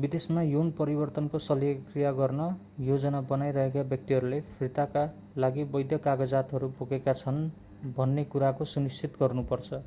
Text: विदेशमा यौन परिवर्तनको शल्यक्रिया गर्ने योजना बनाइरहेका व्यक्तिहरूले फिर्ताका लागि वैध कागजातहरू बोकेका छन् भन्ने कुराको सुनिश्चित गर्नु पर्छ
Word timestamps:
विदेशमा 0.00 0.42
यौन 0.46 0.72
परिवर्तनको 0.80 1.38
शल्यक्रिया 1.44 2.10
गर्ने 2.18 2.48
योजना 2.88 3.22
बनाइरहेका 3.32 3.86
व्यक्तिहरूले 3.94 4.42
फिर्ताका 4.52 5.06
लागि 5.46 5.66
वैध 5.72 5.98
कागजातहरू 6.10 6.72
बोकेका 6.82 7.18
छन् 7.24 7.42
भन्ने 7.98 8.30
कुराको 8.36 8.72
सुनिश्चित 8.78 9.20
गर्नु 9.26 9.50
पर्छ 9.54 9.84